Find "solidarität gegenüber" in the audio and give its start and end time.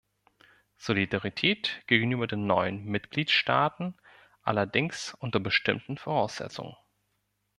0.77-2.25